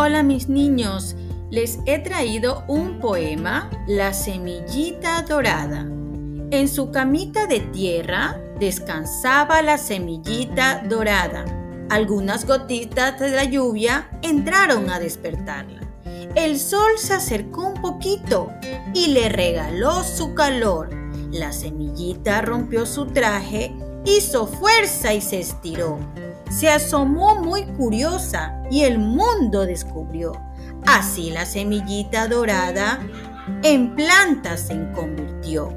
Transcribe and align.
Hola 0.00 0.22
mis 0.22 0.48
niños, 0.48 1.16
les 1.50 1.80
he 1.84 1.98
traído 1.98 2.62
un 2.68 3.00
poema, 3.00 3.68
La 3.88 4.12
semillita 4.12 5.22
dorada. 5.22 5.88
En 6.52 6.68
su 6.68 6.92
camita 6.92 7.48
de 7.48 7.58
tierra 7.58 8.40
descansaba 8.60 9.60
la 9.60 9.76
semillita 9.76 10.84
dorada. 10.88 11.44
Algunas 11.90 12.46
gotitas 12.46 13.18
de 13.18 13.30
la 13.30 13.42
lluvia 13.42 14.08
entraron 14.22 14.88
a 14.88 15.00
despertarla. 15.00 15.80
El 16.36 16.60
sol 16.60 16.92
se 16.96 17.14
acercó 17.14 17.66
un 17.66 17.82
poquito 17.82 18.52
y 18.94 19.08
le 19.08 19.28
regaló 19.28 20.04
su 20.04 20.32
calor. 20.32 20.90
La 21.32 21.50
semillita 21.50 22.40
rompió 22.40 22.86
su 22.86 23.06
traje, 23.06 23.74
hizo 24.04 24.46
fuerza 24.46 25.12
y 25.12 25.20
se 25.20 25.40
estiró. 25.40 25.98
Se 26.50 26.68
asomó 26.68 27.36
muy 27.36 27.64
curiosa 27.66 28.62
y 28.70 28.82
el 28.82 28.98
mundo 28.98 29.66
descubrió. 29.66 30.32
Así 30.86 31.30
la 31.30 31.44
semillita 31.46 32.28
dorada 32.28 33.00
en 33.62 33.94
planta 33.94 34.56
se 34.56 34.90
convirtió. 34.92 35.72